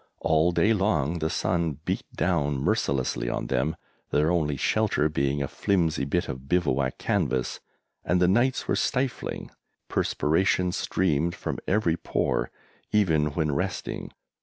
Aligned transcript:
All 0.21 0.51
day 0.51 0.73
long 0.73 1.19
the 1.19 1.29
sun 1.29 1.77
beat 1.85 2.11
down 2.15 2.57
mercilessly 2.57 3.29
on 3.29 3.45
them, 3.45 3.75
their 4.09 4.31
only 4.31 4.57
shelter 4.57 5.09
being 5.09 5.43
a 5.43 5.47
flimsy 5.47 6.05
bit 6.05 6.27
of 6.27 6.49
bivouac 6.49 6.97
canvas, 6.97 7.59
and 8.03 8.19
the 8.19 8.27
nights 8.27 8.67
were 8.67 8.75
stifling. 8.75 9.51
Perspiration 9.89 10.71
streamed 10.71 11.35
from 11.35 11.59
every 11.67 11.97
pore, 11.97 12.49
even 12.91 13.27
when 13.35 13.53
resting. 13.53 14.11